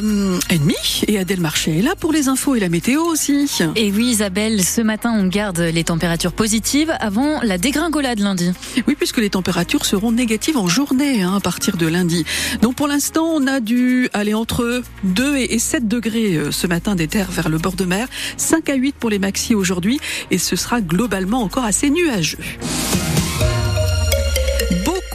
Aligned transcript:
9h30 0.00 1.04
et 1.08 1.18
Adèle 1.18 1.40
Marché 1.40 1.78
est 1.78 1.82
là 1.82 1.94
pour 1.94 2.12
les 2.12 2.28
infos 2.28 2.54
et 2.54 2.60
la 2.60 2.68
météo 2.68 3.02
aussi. 3.02 3.48
Et 3.76 3.92
oui 3.92 4.06
Isabelle, 4.06 4.62
ce 4.62 4.80
matin 4.80 5.14
on 5.16 5.26
garde 5.26 5.60
les 5.60 5.84
températures 5.84 6.32
positives 6.32 6.92
avant 7.00 7.40
la 7.42 7.58
dégringolade 7.58 8.20
lundi. 8.20 8.52
Oui, 8.86 8.94
puisque 8.96 9.18
les 9.18 9.30
températures 9.30 9.84
seront 9.84 10.12
négatives 10.12 10.56
en 10.56 10.66
journée 10.66 11.22
hein, 11.22 11.34
à 11.36 11.40
partir 11.40 11.76
de 11.76 11.86
lundi. 11.86 12.24
Donc 12.62 12.74
pour 12.74 12.88
l'instant, 12.88 13.24
on 13.24 13.46
a 13.46 13.60
dû 13.60 14.08
aller 14.12 14.34
entre 14.34 14.82
2 15.04 15.36
et 15.36 15.58
7 15.58 15.86
degrés 15.88 16.36
euh, 16.36 16.50
ce 16.50 16.66
matin 16.66 16.94
des 16.94 17.08
terres 17.08 17.30
vers 17.30 17.48
le 17.48 17.58
bord 17.58 17.74
de 17.74 17.84
mer, 17.84 18.08
5 18.36 18.68
à 18.68 18.74
8 18.74 18.96
pour 18.96 19.10
les 19.10 19.18
maxi 19.18 19.54
aujourd'hui 19.54 20.00
et 20.30 20.38
ce 20.38 20.56
sera 20.56 20.80
globalement 20.80 21.42
encore 21.42 21.64
assez 21.64 21.90
nuageux 21.90 22.38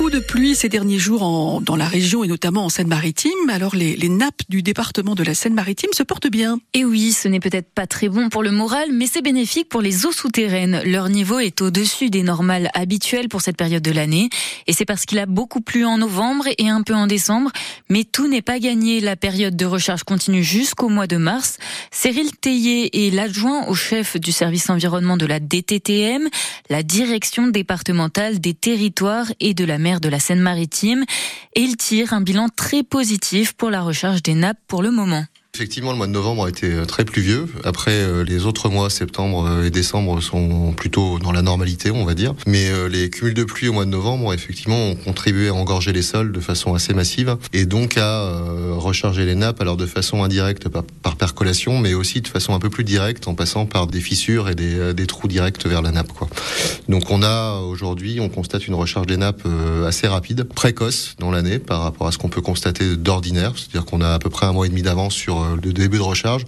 de 0.09 0.19
pluie 0.19 0.55
ces 0.55 0.69
derniers 0.69 0.97
jours 0.97 1.21
en, 1.21 1.61
dans 1.61 1.75
la 1.75 1.85
région 1.85 2.23
et 2.23 2.27
notamment 2.27 2.65
en 2.65 2.69
Seine-Maritime. 2.69 3.49
Alors 3.49 3.75
les, 3.75 3.95
les, 3.95 4.09
nappes 4.09 4.41
du 4.49 4.63
département 4.63 5.13
de 5.13 5.23
la 5.23 5.35
Seine-Maritime 5.35 5.91
se 5.93 6.03
portent 6.03 6.29
bien. 6.29 6.59
Et 6.73 6.83
oui, 6.83 7.11
ce 7.11 7.27
n'est 7.27 7.39
peut-être 7.39 7.69
pas 7.71 7.85
très 7.85 8.09
bon 8.09 8.29
pour 8.29 8.41
le 8.41 8.51
moral, 8.51 8.89
mais 8.91 9.05
c'est 9.05 9.21
bénéfique 9.21 9.69
pour 9.69 9.81
les 9.81 10.05
eaux 10.05 10.11
souterraines. 10.11 10.81
Leur 10.83 11.09
niveau 11.09 11.39
est 11.39 11.61
au-dessus 11.61 12.09
des 12.09 12.23
normales 12.23 12.69
habituelles 12.73 13.29
pour 13.29 13.41
cette 13.41 13.57
période 13.57 13.83
de 13.83 13.91
l'année. 13.91 14.29
Et 14.67 14.73
c'est 14.73 14.85
parce 14.85 15.05
qu'il 15.05 15.19
a 15.19 15.27
beaucoup 15.27 15.61
plu 15.61 15.85
en 15.85 15.99
novembre 15.99 16.45
et 16.57 16.69
un 16.69 16.81
peu 16.81 16.95
en 16.95 17.05
décembre. 17.05 17.51
Mais 17.89 18.03
tout 18.03 18.27
n'est 18.27 18.41
pas 18.41 18.59
gagné. 18.59 19.01
La 19.01 19.15
période 19.15 19.55
de 19.55 19.65
recharge 19.65 20.03
continue 20.03 20.43
jusqu'au 20.43 20.89
mois 20.89 21.07
de 21.07 21.17
mars. 21.17 21.57
Cyril 21.91 22.31
Théier 22.35 23.07
est 23.07 23.11
l'adjoint 23.11 23.67
au 23.67 23.75
chef 23.75 24.19
du 24.19 24.31
service 24.31 24.69
environnement 24.69 25.17
de 25.17 25.25
la 25.25 25.39
DTTM, 25.39 26.27
la 26.69 26.83
direction 26.83 27.47
départementale 27.47 28.39
des 28.39 28.53
territoires 28.53 29.27
et 29.39 29.53
de 29.53 29.65
la 29.65 29.77
mer 29.77 29.98
de 29.99 30.09
la 30.09 30.19
Seine-Maritime 30.19 31.03
et 31.55 31.61
il 31.61 31.77
tire 31.77 32.13
un 32.13 32.21
bilan 32.21 32.47
très 32.49 32.83
positif 32.83 33.53
pour 33.53 33.69
la 33.69 33.81
recharge 33.81 34.23
des 34.23 34.33
nappes 34.33 34.59
pour 34.67 34.81
le 34.81 34.91
moment. 34.91 35.25
Effectivement, 35.55 35.91
le 35.91 35.97
mois 35.97 36.07
de 36.07 36.13
novembre 36.13 36.45
a 36.45 36.49
été 36.49 36.71
euh, 36.71 36.85
très 36.85 37.03
pluvieux. 37.03 37.47
Après, 37.65 37.91
euh, 37.91 38.23
les 38.23 38.45
autres 38.45 38.69
mois, 38.69 38.89
septembre 38.89 39.45
euh, 39.45 39.65
et 39.65 39.71
décembre, 39.71 40.21
sont 40.21 40.71
plutôt 40.71 41.19
dans 41.19 41.33
la 41.33 41.41
normalité, 41.41 41.91
on 41.91 42.05
va 42.05 42.13
dire. 42.13 42.33
Mais 42.47 42.69
les 42.89 43.09
cumuls 43.09 43.33
de 43.33 43.43
pluie 43.43 43.67
au 43.67 43.73
mois 43.73 43.83
de 43.83 43.89
novembre, 43.89 44.33
effectivement, 44.33 44.91
ont 44.91 44.95
contribué 44.95 45.49
à 45.49 45.53
engorger 45.53 45.91
les 45.91 46.01
sols 46.01 46.31
de 46.31 46.39
façon 46.39 46.75
assez 46.75 46.93
massive 46.93 47.35
et 47.51 47.65
donc 47.65 47.97
à 47.97 48.41
recharger 48.71 49.25
les 49.25 49.35
nappes, 49.35 49.59
alors 49.61 49.75
de 49.75 49.85
façon 49.85 50.23
indirecte 50.23 50.69
par, 50.69 51.15
percolation, 51.15 51.79
mais 51.79 51.93
aussi 51.93 52.21
de 52.21 52.27
façon 52.27 52.53
un 52.53 52.59
peu 52.59 52.69
plus 52.69 52.83
directe 52.83 53.27
en 53.27 53.35
passant 53.35 53.65
par 53.65 53.87
des 53.87 53.99
fissures 53.99 54.49
et 54.49 54.55
des, 54.55 54.93
des 54.93 55.07
trous 55.07 55.27
directs 55.27 55.65
vers 55.65 55.81
la 55.81 55.91
nappe. 55.91 56.13
Quoi. 56.13 56.29
Donc 56.87 57.11
on 57.11 57.21
a 57.21 57.59
aujourd'hui, 57.59 58.19
on 58.19 58.29
constate 58.29 58.67
une 58.67 58.75
recharge 58.75 59.07
des 59.07 59.17
nappes 59.17 59.47
assez 59.85 60.07
rapide, 60.07 60.43
précoce 60.43 61.15
dans 61.19 61.31
l'année 61.31 61.59
par 61.59 61.81
rapport 61.81 62.07
à 62.07 62.11
ce 62.11 62.17
qu'on 62.17 62.29
peut 62.29 62.41
constater 62.41 62.95
d'ordinaire, 62.95 63.53
c'est-à-dire 63.55 63.85
qu'on 63.85 64.01
a 64.01 64.13
à 64.13 64.19
peu 64.19 64.29
près 64.29 64.45
un 64.45 64.53
mois 64.53 64.65
et 64.65 64.69
demi 64.69 64.81
d'avance 64.81 65.13
sur 65.13 65.38
euh, 65.43 65.55
le 65.61 65.73
début 65.73 65.97
de 65.97 66.03
recharge. 66.03 66.45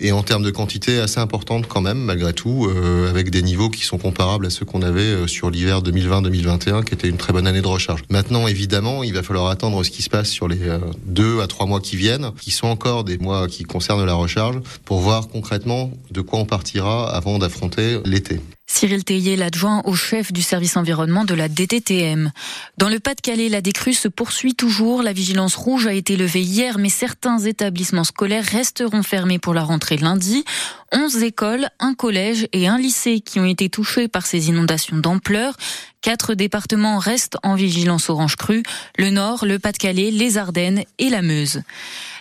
Et 0.00 0.12
en 0.12 0.22
termes 0.22 0.42
de 0.42 0.50
quantité, 0.50 0.98
assez 0.98 1.20
importante 1.20 1.66
quand 1.66 1.80
même, 1.80 1.98
malgré 1.98 2.32
tout, 2.32 2.66
euh, 2.66 3.08
avec 3.10 3.30
des 3.30 3.42
niveaux 3.42 3.70
qui 3.70 3.84
sont 3.84 3.98
comparables 3.98 4.46
à 4.46 4.50
ceux 4.50 4.64
qu'on 4.64 4.82
avait 4.82 5.00
euh, 5.00 5.26
sur 5.26 5.50
l'hiver 5.50 5.82
2020-2021, 5.82 6.84
qui 6.84 6.94
était 6.94 7.08
une 7.08 7.16
très 7.16 7.32
bonne 7.32 7.46
année 7.46 7.62
de 7.62 7.66
recharge. 7.66 8.02
Maintenant, 8.10 8.46
évidemment, 8.46 9.02
il 9.02 9.12
va 9.12 9.22
falloir 9.22 9.48
attendre 9.48 9.82
ce 9.84 9.90
qui 9.90 10.02
se 10.02 10.10
passe 10.10 10.28
sur 10.28 10.48
les 10.48 10.58
deux 11.06 11.40
à 11.40 11.46
trois 11.46 11.66
mois 11.66 11.80
qui 11.80 11.96
viennent, 11.96 12.30
qui 12.40 12.50
sont 12.50 12.66
encore 12.66 13.04
des 13.04 13.18
mois 13.18 13.48
qui 13.48 13.64
concernent 13.64 14.04
la 14.04 14.14
recharge, 14.14 14.60
pour 14.84 15.00
voir 15.00 15.28
concrètement 15.28 15.90
de 16.10 16.20
quoi 16.20 16.38
on 16.40 16.44
partira 16.44 17.08
avant 17.14 17.38
d'affronter 17.38 18.00
l'été. 18.04 18.40
Cyril 18.66 19.04
Théier, 19.04 19.36
l'adjoint 19.36 19.80
au 19.84 19.94
chef 19.94 20.32
du 20.32 20.42
service 20.42 20.76
environnement 20.76 21.24
de 21.24 21.34
la 21.34 21.48
DTTM. 21.48 22.32
Dans 22.78 22.88
le 22.88 22.98
Pas-de-Calais, 22.98 23.48
la 23.48 23.60
décrue 23.60 23.94
se 23.94 24.08
poursuit 24.08 24.54
toujours. 24.54 25.02
La 25.02 25.12
vigilance 25.12 25.54
rouge 25.54 25.86
a 25.86 25.92
été 25.92 26.16
levée 26.16 26.42
hier, 26.42 26.78
mais 26.78 26.88
certains 26.88 27.38
établissements 27.38 28.04
scolaires 28.04 28.44
resteront 28.44 29.04
fermés 29.04 29.38
pour 29.38 29.54
la 29.54 29.62
rentrée 29.62 29.96
lundi. 29.96 30.44
11 30.92 31.22
écoles, 31.22 31.68
un 31.78 31.94
collège 31.94 32.48
et 32.52 32.66
un 32.66 32.78
lycée 32.78 33.20
qui 33.20 33.40
ont 33.40 33.46
été 33.46 33.68
touchés 33.68 34.08
par 34.08 34.26
ces 34.26 34.48
inondations 34.48 34.98
d'ampleur. 34.98 35.56
Quatre 36.02 36.34
départements 36.34 36.98
restent 36.98 37.36
en 37.42 37.54
vigilance 37.56 38.10
orange 38.10 38.36
crue, 38.36 38.62
le 38.96 39.10
Nord, 39.10 39.44
le 39.44 39.58
Pas-de-Calais, 39.58 40.10
les 40.10 40.38
Ardennes 40.38 40.84
et 40.98 41.10
la 41.10 41.22
Meuse. 41.22 41.62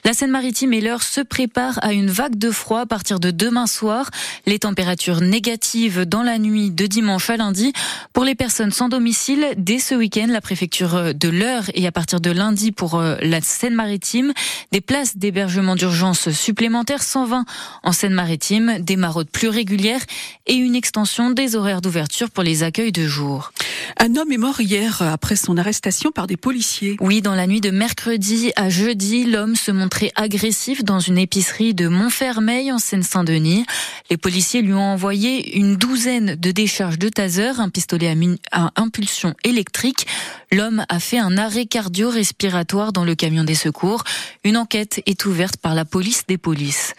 La 0.06 0.14
Seine-Maritime 0.14 0.72
et 0.74 0.82
l'Eure 0.82 1.02
se 1.02 1.20
préparent 1.20 1.80
à 1.82 1.92
une 1.92 2.12
vague 2.12 2.38
de 2.38 2.52
froid 2.52 2.82
à 2.82 2.86
partir 2.86 3.20
de 3.20 3.32
demain 3.32 3.66
soir. 3.66 4.12
Les 4.46 4.60
températures 4.60 5.20
négatives 5.20 6.06
dans 6.06 6.22
la 6.22 6.38
nuit 6.38 6.70
de 6.70 6.86
dimanche 6.86 7.32
à 7.32 7.38
lundi. 7.38 7.74
Pour 8.14 8.24
les 8.24 8.36
personnes 8.36 8.72
sans 8.72 8.88
domicile, 8.88 9.48
dès 9.58 9.80
ce 9.80 9.96
week-end, 9.96 10.28
la 10.30 10.42
préfecture 10.42 11.16
de 11.16 11.30
l'Eure 11.30 11.64
et 11.74 11.88
à 11.88 11.92
partir 11.92 12.22
de 12.22 12.30
lundi 12.30 12.72
pour 12.72 13.00
euh, 13.00 13.16
la 13.22 13.42
Seine-Maritime, 13.42 14.32
des 14.72 14.82
places 14.82 15.18
d'hébergement 15.18 15.76
d'urgence 15.76 16.30
supplémentaires 16.30 17.02
120 17.02 17.46
en 17.82 17.92
Seine-Maritime, 17.92 18.78
des 18.80 18.98
maraudes 18.98 19.32
plus 19.32 19.50
régulières 19.50 20.06
et 20.46 20.54
une 20.54 20.76
extension 20.76 21.32
des 21.32 21.56
horaires 21.56 21.82
d'ouverture 21.82 22.30
pour 22.30 22.44
les 22.44 22.62
accueils 22.62 22.92
de 22.92 23.08
jour. 23.08 23.52
Un 23.98 24.16
homme 24.16 24.32
est 24.32 24.38
mort 24.38 24.60
hier 24.60 25.02
après 25.02 25.36
son 25.36 25.58
arrestation 25.58 26.12
par 26.12 26.28
des 26.28 26.38
policiers. 26.38 26.98
Oui, 27.00 27.22
dans 27.22 27.36
la 27.36 27.48
nuit 27.48 27.62
de 27.62 27.72
mercredi 27.72 28.52
à 28.56 28.70
jeudi, 28.70 29.26
l'homme 29.26 29.56
se 29.56 29.72
montrait 29.72 30.12
agressif 30.16 30.84
dans 30.84 31.00
une 31.00 31.18
épicerie 31.18 31.74
de 31.74 31.88
Montfermeil 31.88 32.72
en 32.72 32.80
Seine-Saint-Denis. 32.80 33.66
Les 34.10 34.18
policiers 34.18 34.62
lui 34.62 34.74
ont 34.74 34.94
envoyé 34.94 35.58
une 35.58 35.76
douzaine 35.76 36.36
de 36.36 36.52
décharges 36.52 37.00
de 37.00 37.10
taser, 37.10 37.60
un 37.60 37.70
pistolet 37.70 38.16
à, 38.52 38.72
impulsion 38.76 39.34
électrique. 39.44 40.08
L'homme 40.52 40.86
a 40.90 41.00
fait 41.00 41.18
un 41.18 41.38
arrêt 41.38 41.66
cardio-respiratoire 41.66 42.94
dans 42.94 43.04
le 43.04 43.16
camion 43.16 43.44
des 43.44 43.56
secours. 43.56 44.04
Une 44.44 44.58
enquête 44.58 45.02
est 45.06 45.26
ouverte 45.26 45.58
par 45.58 45.76
la 45.76 45.86
police 45.86 46.24
des 46.28 46.38
polices. 46.38 46.94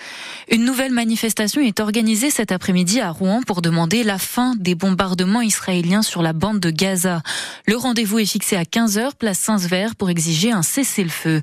Une 0.50 0.64
nouvelle 0.64 0.92
manifestation 0.92 1.60
est 1.60 1.80
organisée 1.80 2.30
cet 2.30 2.52
après-midi 2.52 3.00
à 3.00 3.10
Rouen 3.10 3.42
pour 3.46 3.62
demander 3.62 4.02
la 4.02 4.18
fin 4.18 4.54
des 4.56 4.74
bombardements 4.74 5.42
israéliens 5.42 6.02
sur 6.02 6.22
la 6.22 6.32
bande 6.32 6.55
de 6.60 6.70
Gaza. 6.70 7.22
Le 7.66 7.76
rendez-vous 7.76 8.18
est 8.18 8.26
fixé 8.26 8.56
à 8.56 8.64
15h, 8.64 9.14
place 9.18 9.38
Saint-Sever, 9.38 9.88
pour 9.96 10.10
exiger 10.10 10.50
un 10.50 10.62
cessez-le-feu. 10.62 11.42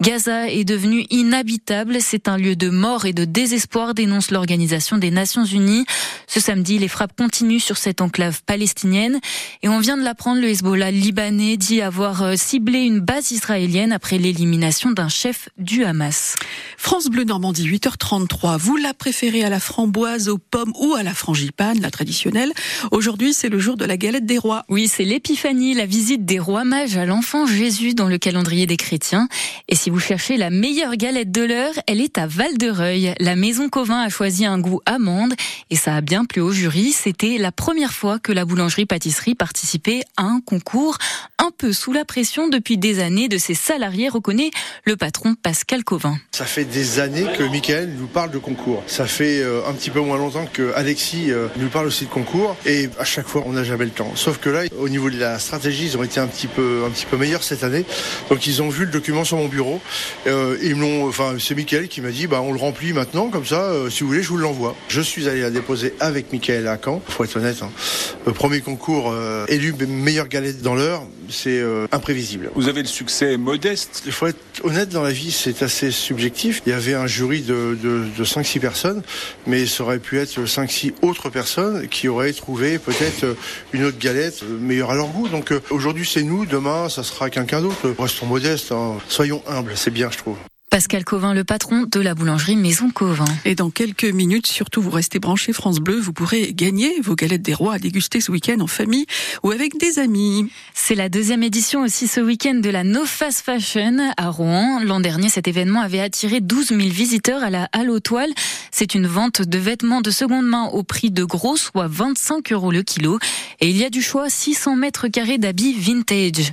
Gaza 0.00 0.48
est 0.48 0.64
devenu 0.64 1.06
inhabitable. 1.10 1.98
C'est 2.00 2.28
un 2.28 2.36
lieu 2.36 2.56
de 2.56 2.68
mort 2.68 3.06
et 3.06 3.12
de 3.12 3.24
désespoir, 3.24 3.94
dénonce 3.94 4.30
l'Organisation 4.30 4.98
des 4.98 5.10
Nations 5.10 5.44
Unies. 5.44 5.84
Ce 6.26 6.40
samedi, 6.40 6.78
les 6.78 6.88
frappes 6.88 7.16
continuent 7.16 7.60
sur 7.60 7.76
cette 7.76 8.00
enclave 8.00 8.42
palestinienne. 8.44 9.20
Et 9.62 9.68
on 9.68 9.78
vient 9.78 9.96
de 9.96 10.02
l'apprendre, 10.02 10.40
le 10.40 10.48
Hezbollah 10.48 10.90
libanais 10.90 11.56
dit 11.56 11.82
avoir 11.82 12.22
euh, 12.22 12.34
ciblé 12.36 12.80
une 12.80 13.00
base 13.00 13.30
israélienne 13.30 13.92
après 13.92 14.18
l'élimination 14.18 14.90
d'un 14.90 15.08
chef 15.08 15.48
du 15.58 15.84
Hamas. 15.84 16.36
France 16.76 17.06
Bleu 17.06 17.24
Normandie, 17.24 17.68
8h33. 17.68 18.58
Vous 18.58 18.76
la 18.76 18.94
préférez 18.94 19.44
à 19.44 19.50
la 19.50 19.60
framboise, 19.60 20.28
aux 20.28 20.38
pommes 20.38 20.72
ou 20.78 20.94
à 20.94 21.02
la 21.02 21.14
frangipane, 21.14 21.80
la 21.80 21.90
traditionnelle. 21.90 22.52
Aujourd'hui, 22.90 23.34
c'est 23.34 23.48
le 23.48 23.58
jour 23.58 23.76
de 23.76 23.84
la 23.84 23.96
galette 23.96 24.26
des 24.26 24.38
rois. 24.38 24.45
Oui, 24.68 24.88
c'est 24.88 25.04
l'épiphanie, 25.04 25.74
la 25.74 25.86
visite 25.86 26.24
des 26.24 26.38
rois 26.38 26.64
mages 26.64 26.96
à 26.96 27.04
l'enfant 27.04 27.46
Jésus 27.46 27.94
dans 27.94 28.06
le 28.06 28.18
calendrier 28.18 28.66
des 28.66 28.76
chrétiens. 28.76 29.28
Et 29.68 29.74
si 29.74 29.90
vous 29.90 29.98
cherchez 29.98 30.36
la 30.36 30.50
meilleure 30.50 30.96
galette 30.96 31.32
de 31.32 31.42
l'heure, 31.42 31.72
elle 31.86 32.00
est 32.00 32.18
à 32.18 32.26
Val-de-Reuil. 32.26 33.14
La 33.18 33.34
maison 33.34 33.68
Covin 33.68 34.00
a 34.00 34.08
choisi 34.08 34.44
un 34.44 34.58
goût 34.58 34.80
amande 34.86 35.34
et 35.70 35.76
ça 35.76 35.96
a 35.96 36.00
bien 36.00 36.24
plu 36.24 36.40
au 36.40 36.52
jury. 36.52 36.92
C'était 36.92 37.38
la 37.38 37.50
première 37.50 37.92
fois 37.92 38.18
que 38.18 38.30
la 38.30 38.44
boulangerie-pâtisserie 38.44 39.34
participait 39.34 40.02
à 40.16 40.22
un 40.22 40.40
concours 40.40 40.98
un 41.38 41.50
peu 41.56 41.72
sous 41.72 41.92
la 41.92 42.04
pression 42.04 42.48
depuis 42.48 42.78
des 42.78 43.00
années 43.00 43.28
de 43.28 43.38
ses 43.38 43.54
salariés, 43.54 44.08
reconnaît 44.08 44.50
le 44.84 44.96
patron 44.96 45.34
Pascal 45.34 45.84
Covin. 45.84 46.18
Ça 46.32 46.44
fait 46.44 46.64
des 46.64 47.00
années 47.00 47.26
que 47.36 47.42
Michael 47.42 47.90
nous 47.98 48.06
parle 48.06 48.30
de 48.30 48.38
concours. 48.38 48.82
Ça 48.86 49.06
fait 49.06 49.40
euh, 49.40 49.66
un 49.68 49.72
petit 49.72 49.90
peu 49.90 50.00
moins 50.00 50.18
longtemps 50.18 50.46
que 50.50 50.72
Alexis 50.74 51.30
euh, 51.30 51.48
nous 51.56 51.68
parle 51.68 51.86
aussi 51.86 52.04
de 52.04 52.10
concours 52.10 52.56
et 52.64 52.88
à 52.98 53.04
chaque 53.04 53.26
fois 53.26 53.42
on 53.46 53.52
n'a 53.52 53.64
jamais 53.64 53.84
le 53.84 53.90
temps. 53.90 54.12
Sauf 54.14 54.35
que 54.40 54.50
là, 54.50 54.62
au 54.78 54.88
niveau 54.88 55.10
de 55.10 55.18
la 55.18 55.38
stratégie, 55.38 55.86
ils 55.86 55.96
ont 55.96 56.02
été 56.02 56.20
un 56.20 56.26
petit 56.26 56.46
peu, 56.46 56.82
un 56.86 56.90
petit 56.90 57.06
peu 57.06 57.16
meilleurs 57.16 57.42
cette 57.42 57.64
année. 57.64 57.84
Donc 58.30 58.46
ils 58.46 58.62
ont 58.62 58.68
vu 58.68 58.84
le 58.84 58.90
document 58.90 59.24
sur 59.24 59.36
mon 59.36 59.48
bureau. 59.48 59.80
Euh, 60.26 60.56
ils 60.62 60.76
m'ont, 60.76 61.08
enfin 61.08 61.34
c'est 61.38 61.54
Michael 61.54 61.88
qui 61.88 62.00
m'a 62.00 62.10
dit, 62.10 62.26
bah 62.26 62.40
on 62.42 62.52
le 62.52 62.58
remplit 62.58 62.92
maintenant, 62.92 63.28
comme 63.28 63.46
ça, 63.46 63.72
si 63.90 64.02
vous 64.02 64.08
voulez, 64.08 64.22
je 64.22 64.28
vous 64.28 64.38
l'envoie. 64.38 64.76
Je 64.88 65.00
suis 65.00 65.28
allé 65.28 65.40
la 65.40 65.50
déposer 65.50 65.94
avec 66.00 66.32
Michael 66.32 66.66
à 66.68 66.78
Caen. 66.82 67.02
Faut 67.08 67.24
être 67.24 67.36
honnête. 67.36 67.62
Hein. 67.62 67.70
Le 68.26 68.32
premier 68.32 68.60
concours 68.60 69.14
élu 69.48 69.74
meilleure 69.86 70.28
galette 70.28 70.62
dans 70.62 70.74
l'heure 70.74 71.02
c'est 71.30 71.60
euh, 71.60 71.86
imprévisible. 71.92 72.50
Vous 72.54 72.68
avez 72.68 72.82
le 72.82 72.88
succès 72.88 73.36
modeste 73.36 74.02
Il 74.06 74.12
faut 74.12 74.26
être 74.26 74.38
honnête 74.62 74.88
dans 74.88 75.02
la 75.02 75.10
vie, 75.10 75.32
c'est 75.32 75.62
assez 75.62 75.90
subjectif. 75.90 76.62
Il 76.66 76.70
y 76.70 76.72
avait 76.72 76.94
un 76.94 77.06
jury 77.06 77.42
de, 77.42 77.76
de, 77.82 78.04
de 78.16 78.24
5-6 78.24 78.60
personnes, 78.60 79.02
mais 79.46 79.66
ça 79.66 79.84
aurait 79.84 79.98
pu 79.98 80.18
être 80.18 80.44
5-6 80.44 80.92
autres 81.02 81.30
personnes 81.30 81.88
qui 81.88 82.08
auraient 82.08 82.32
trouvé 82.32 82.78
peut-être 82.78 83.36
une 83.72 83.84
autre 83.84 83.98
galette 83.98 84.25
meilleure 84.42 84.90
à 84.90 84.94
leur 84.94 85.08
goût. 85.08 85.28
Donc 85.28 85.52
euh, 85.52 85.60
aujourd'hui 85.70 86.08
c'est 86.10 86.22
nous, 86.22 86.46
demain 86.46 86.88
ça 86.88 87.02
sera 87.02 87.30
quelqu'un 87.30 87.60
d'autre. 87.60 87.94
Restons 87.98 88.26
modestes, 88.26 88.72
hein. 88.72 88.98
soyons 89.08 89.42
humbles, 89.46 89.72
c'est 89.76 89.90
bien 89.90 90.10
je 90.10 90.18
trouve. 90.18 90.36
Pascal 90.76 91.04
Covin, 91.04 91.32
le 91.32 91.42
patron 91.42 91.86
de 91.90 92.00
la 92.00 92.14
boulangerie 92.14 92.54
Maison 92.54 92.90
Covin. 92.90 93.24
Et 93.46 93.54
dans 93.54 93.70
quelques 93.70 94.04
minutes, 94.04 94.46
surtout, 94.46 94.82
vous 94.82 94.90
restez 94.90 95.18
branchés 95.18 95.54
France 95.54 95.78
Bleu, 95.78 95.98
vous 95.98 96.12
pourrez 96.12 96.52
gagner 96.52 97.00
vos 97.00 97.14
galettes 97.14 97.40
des 97.40 97.54
rois 97.54 97.72
à 97.72 97.78
déguster 97.78 98.20
ce 98.20 98.30
week-end 98.30 98.60
en 98.60 98.66
famille 98.66 99.06
ou 99.42 99.52
avec 99.52 99.78
des 99.78 99.98
amis. 99.98 100.50
C'est 100.74 100.94
la 100.94 101.08
deuxième 101.08 101.42
édition 101.42 101.80
aussi 101.80 102.08
ce 102.08 102.20
week-end 102.20 102.56
de 102.56 102.68
la 102.68 102.84
No 102.84 103.06
Fast 103.06 103.40
Fashion 103.40 103.96
à 104.18 104.28
Rouen. 104.28 104.80
L'an 104.84 105.00
dernier, 105.00 105.30
cet 105.30 105.48
événement 105.48 105.80
avait 105.80 106.00
attiré 106.00 106.40
12 106.40 106.68
000 106.68 106.80
visiteurs 106.80 107.42
à 107.42 107.48
la 107.48 107.70
Halle 107.72 107.88
aux 107.88 108.00
Toiles. 108.00 108.34
C'est 108.78 108.94
une 108.94 109.06
vente 109.06 109.40
de 109.40 109.56
vêtements 109.56 110.02
de 110.02 110.10
seconde 110.10 110.44
main 110.44 110.64
au 110.64 110.82
prix 110.82 111.10
de 111.10 111.24
gros, 111.24 111.56
soit 111.56 111.88
25 111.88 112.52
euros 112.52 112.70
le 112.70 112.82
kilo. 112.82 113.18
Et 113.60 113.70
il 113.70 113.76
y 113.78 113.86
a 113.86 113.88
du 113.88 114.02
choix 114.02 114.28
600 114.28 114.76
mètres 114.76 115.08
carrés 115.08 115.38
d'habits 115.38 115.72
vintage. 115.72 116.52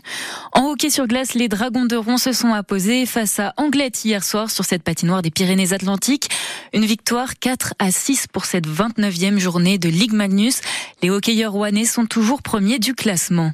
En 0.54 0.70
hockey 0.70 0.90
sur 0.90 1.06
glace, 1.06 1.34
les 1.34 1.50
Dragons 1.50 1.84
de 1.84 1.98
Rouen 1.98 2.18
se 2.18 2.32
sont 2.32 2.54
apposés 2.54 3.06
face 3.06 3.42
à 3.42 3.54
Anglette 3.58 4.06
hier 4.06 4.24
soir 4.24 4.50
sur 4.50 4.64
cette 4.64 4.84
patinoire 4.84 5.22
des 5.22 5.32
Pyrénées-Atlantiques. 5.32 6.30
Une 6.72 6.86
victoire 6.86 7.38
4 7.38 7.74
à 7.78 7.92
6 7.92 8.28
pour 8.32 8.46
cette 8.46 8.68
29e 8.70 9.38
journée 9.38 9.78
de 9.78 9.90
Ligue 9.90 10.14
Magnus. 10.14 10.62
Les 11.02 11.10
hockeyeurs 11.10 11.52
rouennais 11.52 11.84
sont 11.84 12.06
toujours 12.06 12.42
premiers 12.42 12.80
du 12.80 12.96
classement. 12.96 13.52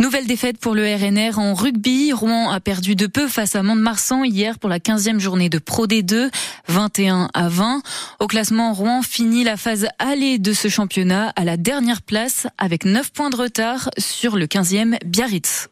Nouvelle 0.00 0.26
défaite 0.26 0.56
pour 0.56 0.74
le 0.74 0.82
RNR 0.82 1.38
en 1.38 1.52
rugby. 1.52 2.14
Rouen 2.14 2.50
a 2.50 2.58
perdu 2.58 2.96
de 2.96 3.06
peu 3.06 3.28
face 3.28 3.54
à 3.54 3.62
Mont-de-Marsan 3.62 4.24
hier 4.24 4.58
pour 4.58 4.70
la 4.70 4.78
15e 4.78 5.18
journée 5.18 5.50
de 5.50 5.58
Pro 5.58 5.86
D2, 5.86 6.30
21 6.68 7.28
à 7.34 7.48
20. 7.50 7.82
Au 8.18 8.26
classement, 8.26 8.72
Rouen 8.72 9.02
finit 9.02 9.44
la 9.44 9.58
phase 9.58 9.88
allée 9.98 10.38
de 10.38 10.54
ce 10.54 10.68
championnat 10.68 11.34
à 11.36 11.44
la 11.44 11.58
dernière 11.58 12.00
place 12.00 12.46
avec 12.56 12.86
9 12.86 13.12
points 13.12 13.28
de 13.28 13.36
retard 13.36 13.90
sur 13.98 14.36
le 14.36 14.46
15e 14.46 14.96
Biarritz. 15.04 15.68